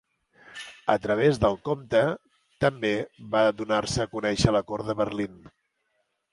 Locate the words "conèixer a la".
4.17-4.67